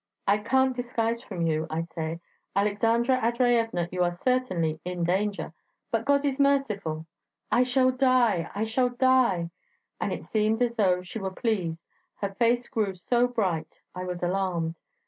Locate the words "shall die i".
7.61-8.63